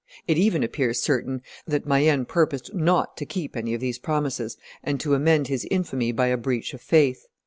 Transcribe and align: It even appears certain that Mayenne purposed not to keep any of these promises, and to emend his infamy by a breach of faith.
It 0.27 0.35
even 0.35 0.63
appears 0.63 0.99
certain 0.99 1.43
that 1.67 1.85
Mayenne 1.85 2.25
purposed 2.25 2.73
not 2.73 3.15
to 3.17 3.25
keep 3.27 3.55
any 3.55 3.75
of 3.75 3.81
these 3.81 3.99
promises, 3.99 4.57
and 4.83 4.99
to 4.99 5.13
emend 5.13 5.47
his 5.47 5.67
infamy 5.69 6.11
by 6.11 6.29
a 6.29 6.37
breach 6.37 6.73
of 6.73 6.81
faith. 6.81 7.27